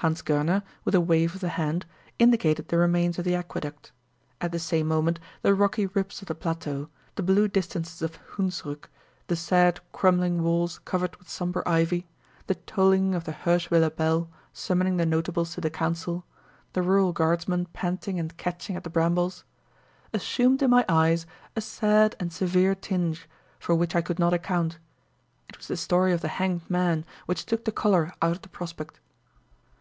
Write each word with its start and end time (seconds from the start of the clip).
Hans 0.00 0.20
Goerner, 0.20 0.62
with 0.84 0.94
a 0.94 1.00
wave 1.00 1.34
of 1.34 1.40
the 1.40 1.48
hand, 1.48 1.86
indicated 2.18 2.68
the 2.68 2.76
remains 2.76 3.18
of 3.18 3.24
the 3.24 3.34
aqueduct. 3.34 3.92
At 4.42 4.52
the 4.52 4.58
same 4.58 4.86
moment 4.88 5.18
the 5.40 5.54
rocky 5.54 5.86
ribs 5.86 6.20
of 6.20 6.28
the 6.28 6.34
plateau, 6.34 6.90
the 7.14 7.22
blue 7.22 7.48
distances 7.48 8.02
of 8.02 8.16
Hundsrück, 8.34 8.84
the 9.28 9.34
sad 9.36 9.80
crumbling 9.92 10.42
walls 10.42 10.80
covered 10.84 11.16
with 11.16 11.30
somber 11.30 11.66
ivy, 11.66 12.06
the 12.46 12.54
tolling 12.56 13.14
of 13.14 13.24
the 13.24 13.32
Hirschwiller 13.32 13.88
bell 13.88 14.28
summoning 14.52 14.98
the 14.98 15.06
notables 15.06 15.54
to 15.54 15.62
the 15.62 15.70
council, 15.70 16.24
the 16.74 16.82
rural 16.82 17.14
guardsman 17.14 17.64
panting 17.72 18.20
and 18.20 18.36
catching 18.36 18.76
at 18.76 18.84
the 18.84 18.90
brambles 18.90 19.44
assumed 20.12 20.60
in 20.62 20.68
my 20.68 20.84
eyes 20.90 21.26
a 21.56 21.60
sad 21.62 22.14
and 22.20 22.34
severe 22.34 22.74
tinge, 22.74 23.26
for 23.58 23.74
which 23.74 23.96
I 23.96 24.02
could 24.02 24.18
not 24.18 24.34
account: 24.34 24.78
it 25.48 25.56
was 25.56 25.68
the 25.68 25.76
story 25.76 26.12
of 26.12 26.20
the 26.20 26.28
hanged 26.36 26.68
man 26.68 27.06
which 27.24 27.46
took 27.46 27.64
the 27.64 27.72
color 27.72 28.12
out 28.20 28.32
of 28.32 28.42
the 28.42 28.50
prospect. 28.50 29.00